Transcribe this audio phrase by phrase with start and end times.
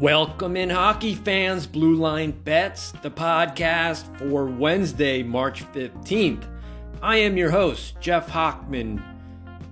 [0.00, 1.66] Welcome in, hockey fans.
[1.66, 6.44] Blue Line Bets, the podcast for Wednesday, March 15th.
[7.02, 9.02] I am your host, Jeff Hochman,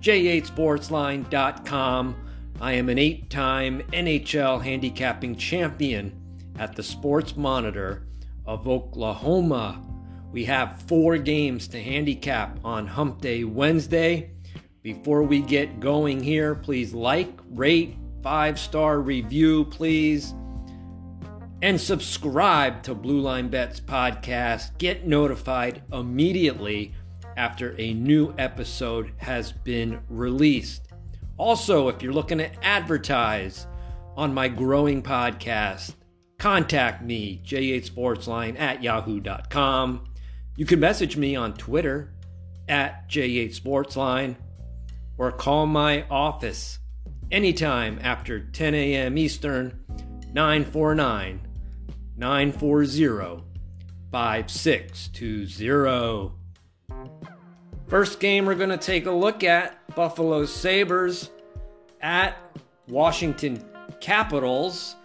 [0.01, 2.17] J8Sportsline.com.
[2.61, 6.21] I am an eight time NHL handicapping champion
[6.59, 8.09] at the Sports Monitor
[8.47, 9.81] of Oklahoma.
[10.33, 14.33] We have four games to handicap on Hump Day Wednesday.
[14.83, 20.35] Before we get going here, please like, rate, five star review, please.
[21.63, 24.77] And subscribe to Blue Line Bets podcast.
[24.79, 26.93] Get notified immediately
[27.37, 30.89] after a new episode has been released.
[31.37, 33.69] Also, if you're looking to advertise
[34.17, 35.95] on my growing podcast,
[36.37, 40.05] contact me, j8sportsline at yahoo.com.
[40.57, 42.13] You can message me on Twitter
[42.69, 44.35] at j8sportsline
[45.17, 46.81] or call my office
[47.31, 49.19] anytime after 10 a.m.
[49.19, 49.79] Eastern,
[50.33, 51.41] 949
[52.17, 53.45] 940
[54.13, 56.33] 5620.
[57.89, 61.31] First game we're going to take a look at Buffalo Sabres
[62.01, 62.37] at
[62.89, 63.65] Washington
[64.01, 64.97] Capitals,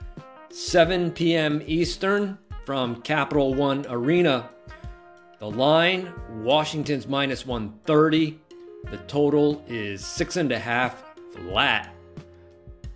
[0.50, 1.62] 7 p.m.
[1.66, 4.50] Eastern from Capital One Arena.
[5.40, 8.40] The line Washington's minus 130.
[8.90, 11.94] The total is six and a half flat.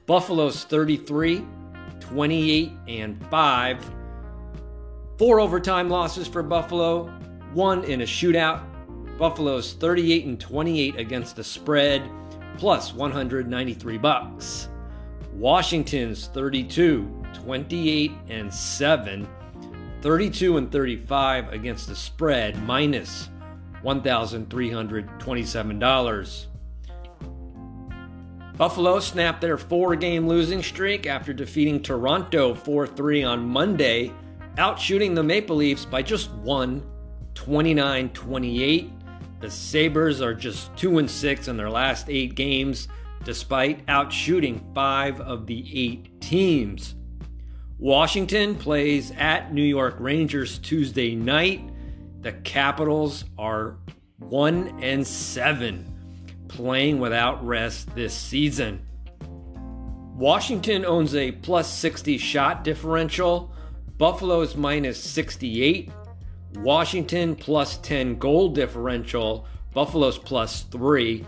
[0.05, 1.43] Buffalo's 33,
[1.99, 3.91] 28, and 5.
[5.17, 7.07] Four overtime losses for Buffalo,
[7.53, 8.61] one in a shootout.
[9.17, 12.07] Buffalo's 38 and 28 against the spread,
[12.57, 14.69] plus 193 bucks.
[15.33, 19.27] Washington's 32, 28 and 7,
[20.01, 23.29] 32 and 35 against the spread, minus
[23.83, 26.45] $1,327.
[28.57, 34.13] Buffalo snapped their four game losing streak after defeating Toronto 4 3 on Monday,
[34.55, 36.81] outshooting the Maple Leafs by just one,
[37.33, 38.91] 29 28.
[39.41, 42.87] The Sabres are just 2 and 6 in their last eight games,
[43.25, 46.95] despite outshooting five of the eight teams.
[47.77, 51.61] Washington plays at New York Rangers Tuesday night.
[52.21, 53.79] The Capitals are
[54.19, 55.94] 1 and 7
[56.55, 58.81] playing without rest this season.
[60.15, 63.53] Washington owns a plus 60 shot differential,
[63.97, 65.91] Buffalo's minus 68,
[66.55, 71.27] Washington plus 10 goal differential, Buffalo's plus 3.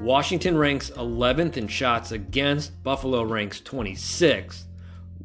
[0.00, 4.66] Washington ranks 11th in shots against, Buffalo ranks 26th.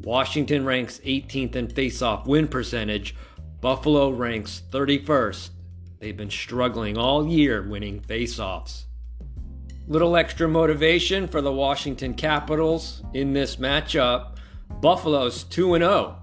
[0.01, 3.15] Washington ranks 18th in face-off win percentage,
[3.61, 5.51] Buffalo ranks 31st.
[5.99, 8.86] They've been struggling all year winning face-offs.
[9.89, 14.35] Little extra motivation for the Washington Capitals in this matchup.
[14.81, 16.17] Buffalo's 2 0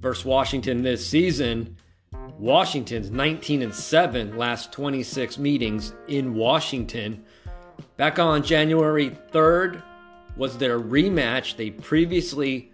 [0.00, 1.76] versus Washington this season.
[2.38, 7.22] Washington's 19 and 7 last 26 meetings in Washington.
[7.98, 9.82] Back on January 3rd
[10.38, 11.56] was their rematch.
[11.56, 12.72] They previously,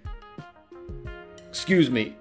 [1.49, 2.17] excuse me,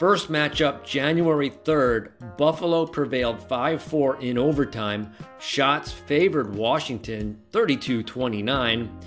[0.00, 5.12] First matchup, January 3rd, Buffalo prevailed 5 4 in overtime.
[5.38, 8.98] Shots favored Washington 32 29.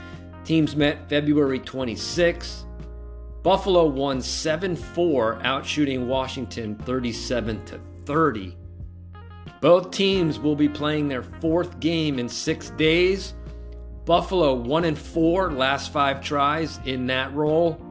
[0.45, 2.65] Teams met February 26.
[3.43, 7.61] Buffalo won 7 4, outshooting Washington 37
[8.05, 8.57] 30.
[9.59, 13.33] Both teams will be playing their fourth game in six days.
[14.05, 17.81] Buffalo 1 and 4 last five tries in that role.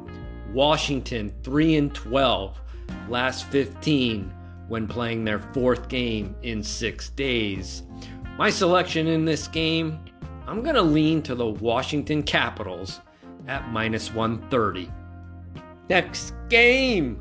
[0.54, 2.58] Washington 3 and 12
[3.08, 4.32] last 15
[4.68, 7.82] when playing their fourth game in six days.
[8.38, 9.98] My selection in this game,
[10.46, 13.00] I'm going to lean to the Washington Capitals
[13.46, 14.90] at minus 130.
[15.88, 17.20] Next game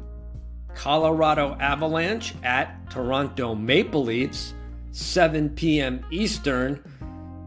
[0.76, 4.54] Colorado Avalanche at Toronto Maple Leafs,
[4.92, 6.06] 7 p.m.
[6.12, 6.84] Eastern.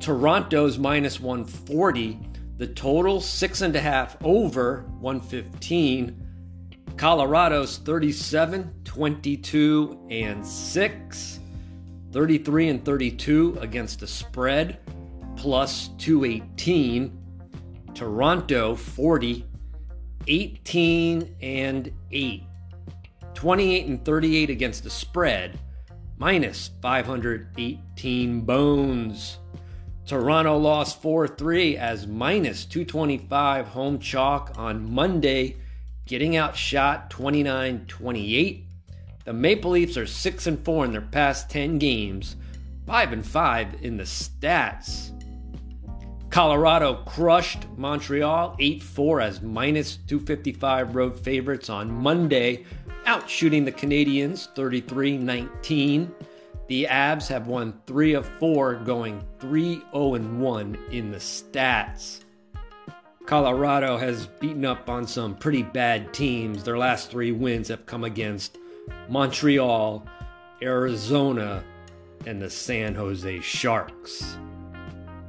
[0.01, 2.19] Toronto's minus 140.
[2.57, 6.28] The total, six and a half over 115.
[6.99, 11.41] Colorado's 37, 22, and 6.
[12.11, 14.81] 33 and 32 against the spread,
[15.37, 17.17] plus 218.
[17.95, 19.47] Toronto 40,
[20.27, 22.43] 18 and 8.
[23.33, 25.57] 28 and 38 against the spread,
[26.17, 29.39] minus 518 bones.
[30.05, 35.59] Toronto lost 4 3 as minus 225 home chalk on Monday
[36.09, 38.65] getting outshot 29 28.
[39.25, 42.35] The Maple Leafs are 6 and 4 in their past 10 games,
[42.87, 45.13] 5 and 5 in the stats.
[46.31, 52.65] Colorado crushed Montreal 8 4 as minus 255 road favorites on Monday,
[53.05, 56.15] outshooting the Canadiens 33 19.
[56.69, 62.21] The Avs have won 3 of 4, going 3 0 1 in the stats.
[63.29, 66.65] Colorado has beaten up on some pretty bad teams.
[66.65, 68.57] Their last three wins have come against
[69.11, 70.03] Montreal,
[70.63, 71.63] Arizona,
[72.25, 74.39] and the San Jose Sharks.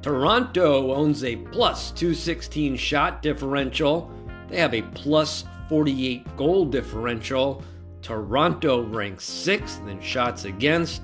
[0.00, 4.10] Toronto owns a plus 216 shot differential.
[4.48, 7.62] They have a plus 48 goal differential.
[8.00, 11.02] Toronto ranks sixth in shots against,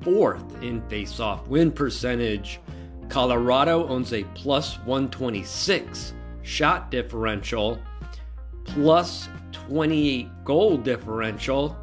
[0.00, 2.58] fourth in face-off win percentage.
[3.08, 7.80] Colorado owns a plus 126 shot differential,
[8.64, 11.76] plus 28 goal differential.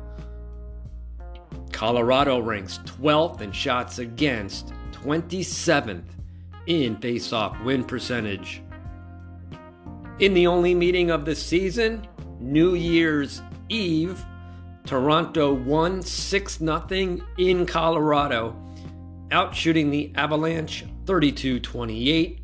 [1.71, 6.03] Colorado ranks 12th in shots against, 27th
[6.67, 8.61] in face-off win percentage.
[10.19, 12.05] In the only meeting of the season,
[12.39, 14.23] New Year's Eve,
[14.85, 18.55] Toronto won 6 0 in Colorado,
[19.29, 22.39] outshooting the Avalanche 32 28.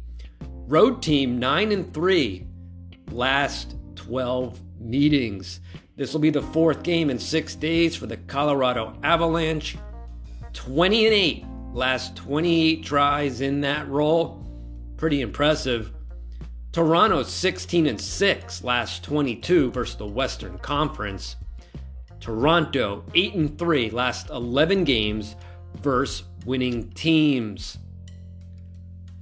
[0.67, 2.47] Road team 9 and 3,
[3.11, 5.59] last 12 meetings.
[5.95, 9.77] This will be the fourth game in six days for the Colorado Avalanche.
[10.53, 14.43] 20 and 8, last 28 tries in that role.
[14.97, 15.93] Pretty impressive.
[16.71, 21.35] Toronto 16 and 6, last 22 versus the Western Conference.
[22.19, 25.35] Toronto 8 and 3 last 11 games
[25.83, 27.77] versus winning teams.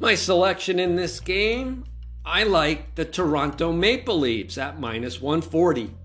[0.03, 1.85] My selection in this game,
[2.25, 5.95] I like the Toronto Maple Leafs at minus 140.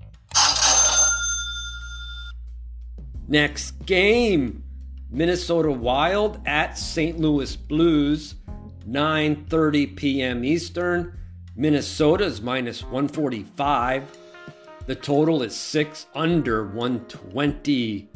[3.26, 4.62] Next game,
[5.10, 7.18] Minnesota Wild at St.
[7.18, 8.36] Louis Blues,
[8.88, 10.44] 9:30 p.m.
[10.44, 11.18] Eastern.
[11.56, 14.16] Minnesota is minus 145.
[14.86, 18.08] The total is six under 120.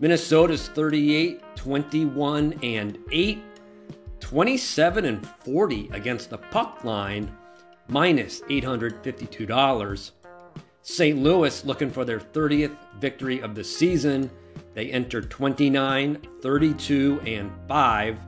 [0.00, 3.42] Minnesota's 38, 21, and 8,
[4.30, 7.36] 27 and 40 against the puck line,
[7.88, 10.12] minus $852.
[10.82, 11.18] St.
[11.18, 14.30] Louis looking for their 30th victory of the season.
[14.72, 18.20] They enter 29, 32, and 5,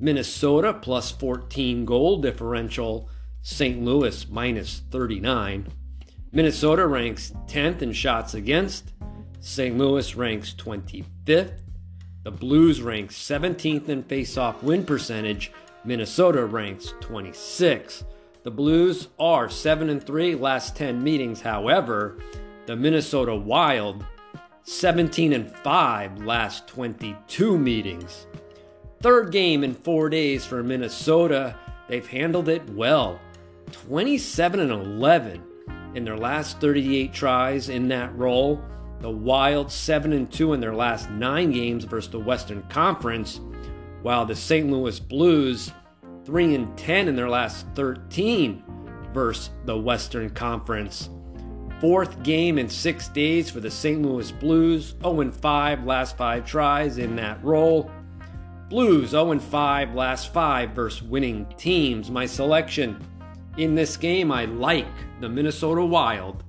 [0.00, 3.10] Minnesota plus 14 goal differential.
[3.42, 3.82] St.
[3.84, 5.70] Louis minus 39.
[6.32, 8.92] Minnesota ranks 10th in shots against.
[9.40, 9.76] St.
[9.76, 11.60] Louis ranks 25th.
[12.24, 15.52] The Blues rank 17th in face-off win percentage.
[15.84, 18.04] Minnesota ranks 26.
[18.48, 21.42] The Blues are 7 and 3 last 10 meetings.
[21.42, 22.16] However,
[22.64, 24.06] the Minnesota Wild
[24.62, 28.26] 17 and 5 last 22 meetings.
[29.02, 31.56] Third game in 4 days for Minnesota.
[31.88, 33.20] They've handled it well.
[33.72, 35.42] 27 and 11
[35.94, 38.64] in their last 38 tries in that role.
[39.00, 43.42] The Wild 7 and 2 in their last 9 games versus the Western Conference,
[44.00, 44.70] while the St.
[44.70, 45.70] Louis Blues
[46.28, 48.62] 3 and 10 in their last 13
[49.14, 51.08] versus the Western Conference.
[51.80, 54.02] Fourth game in 6 days for the St.
[54.02, 57.90] Louis Blues, 0 and 5 last 5 tries in that role.
[58.68, 62.10] Blues 0 and 5 last 5 versus winning teams.
[62.10, 63.02] My selection
[63.56, 64.84] in this game I like
[65.22, 66.44] the Minnesota Wild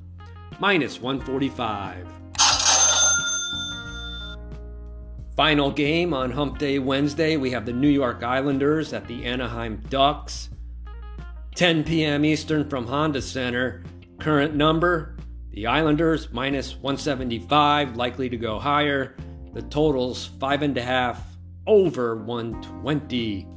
[0.59, 2.18] minus 145.
[5.39, 9.81] Final game on Hump Day Wednesday, we have the New York Islanders at the Anaheim
[9.89, 10.49] Ducks.
[11.55, 12.25] 10 p.m.
[12.25, 13.81] Eastern from Honda Center.
[14.19, 15.15] Current number
[15.51, 19.15] the Islanders minus 175, likely to go higher.
[19.53, 21.23] The totals five and a half
[21.65, 23.47] over 120.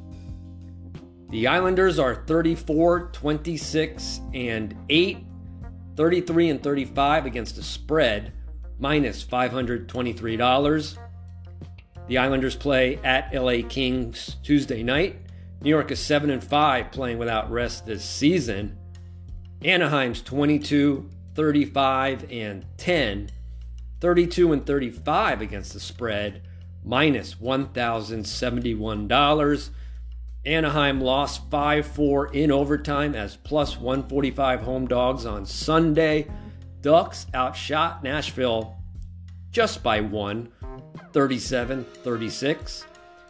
[1.31, 5.27] The Islanders are 34, 26, and 8,
[5.97, 8.33] 33 and 35 against the spread,
[8.79, 11.01] minus $523.
[12.09, 15.21] The Islanders play at LA Kings Tuesday night.
[15.61, 18.76] New York is 7 and 5 playing without rest this season.
[19.64, 23.30] Anaheim's 22, 35 and 10,
[24.00, 26.42] 32 and 35 against the spread,
[26.85, 29.71] minus $1,071.
[30.44, 36.26] Anaheim lost 5 4 in overtime as plus 145 home dogs on Sunday.
[36.80, 38.76] Ducks outshot Nashville
[39.52, 40.50] just by one,
[41.12, 42.87] 37 36.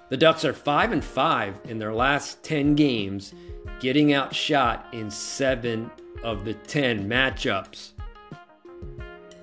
[0.08, 3.32] The Ducks are 5 and 5 in their last 10 games,
[3.80, 5.90] getting outshot in 7
[6.22, 7.92] of the 10 matchups.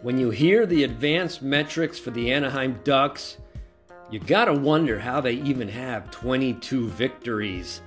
[0.01, 3.37] When you hear the advanced metrics for the Anaheim Ducks,
[4.11, 7.81] you gotta wonder how they even have 22 victories.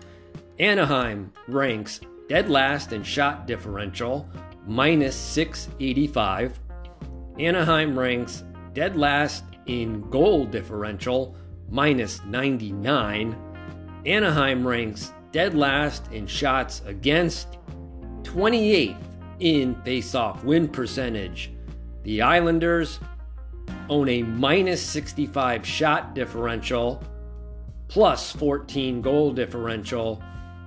[0.58, 4.28] Anaheim ranks dead last in shot differential,
[4.66, 6.60] minus 685.
[7.38, 11.36] Anaheim ranks dead last in goal differential,
[11.68, 13.36] minus 99.
[14.04, 17.58] Anaheim ranks dead last in shots against,
[18.22, 18.96] 28th
[19.40, 21.52] in face-off win percentage.
[22.04, 23.00] The Islanders
[23.88, 27.02] own a minus 65 shot differential,
[27.88, 30.22] plus 14 goal differential.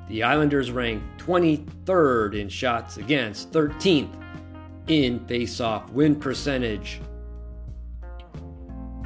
[0.07, 4.13] The Islanders rank 23rd in shots against, 13th
[4.87, 7.01] in face-off win percentage.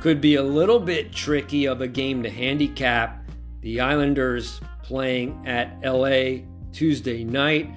[0.01, 3.29] Could be a little bit tricky of a game to handicap.
[3.61, 7.69] The Islanders playing at LA Tuesday night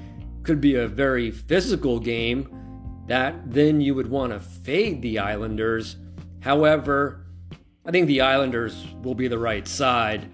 [0.44, 2.48] could be a very physical game
[3.08, 5.96] that then you would want to fade the Islanders.
[6.40, 7.26] However,
[7.84, 10.30] I think the Islanders will be the right side.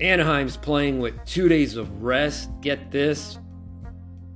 [0.00, 2.48] Anaheim's playing with two days of rest.
[2.62, 3.38] Get this.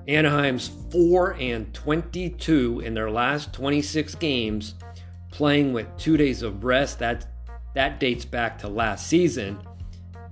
[0.07, 4.75] Anaheim's 4 and 22 in their last 26 games,
[5.35, 7.01] playing with two days of rest.
[7.01, 7.27] That,
[7.75, 9.59] that dates back to last season.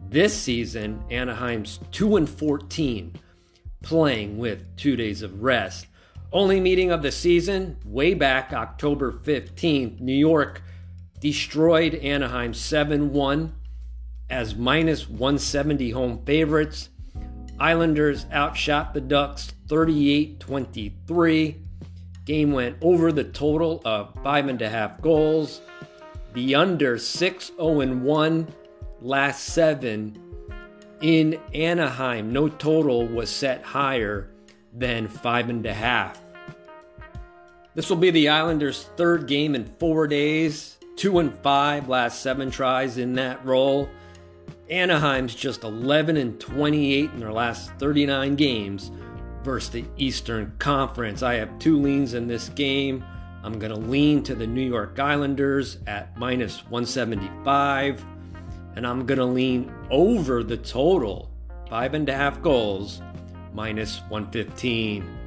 [0.08, 3.16] This season, Anaheim's 2 and 14
[3.82, 5.88] playing with two days of rest.
[6.32, 10.62] Only meeting of the season, way back October 15th, New York
[11.18, 13.54] destroyed Anaheim 7 1
[14.30, 16.90] as minus 170 home favorites.
[17.58, 21.56] Islanders outshot the Ducks 38 23.
[22.24, 25.60] Game went over the total of five and a half goals.
[26.34, 28.54] The under 6 0 1
[29.00, 30.18] last seven
[31.00, 34.30] in Anaheim, no total was set higher
[34.72, 36.20] than five and a half.
[37.74, 42.50] This will be the Islanders' third game in four days, two and five last seven
[42.50, 43.88] tries in that role.
[44.70, 48.92] Anaheim's just 11 and 28 in their last 39 games
[49.42, 51.22] versus the Eastern Conference.
[51.22, 53.04] I have two leans in this game.
[53.42, 58.04] I'm going to lean to the New York Islanders at minus 175
[58.76, 61.30] and I'm going to lean over the total
[61.68, 63.02] five and a half goals
[63.52, 65.18] minus 115.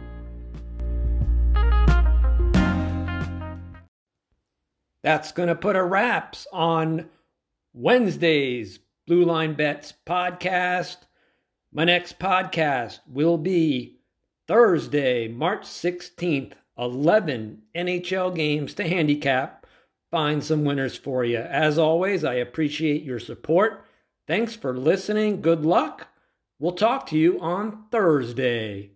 [5.03, 7.10] That's going to put a wraps on
[7.74, 10.98] Wednesday's Blue Line Bets podcast.
[11.72, 14.00] My next podcast will be
[14.47, 19.65] Thursday, March 16th, 11 NHL games to handicap
[20.15, 21.37] find some winners for you.
[21.37, 23.85] As always, I appreciate your support.
[24.27, 25.41] Thanks for listening.
[25.41, 26.07] Good luck.
[26.57, 28.94] We'll talk to you on Thursday.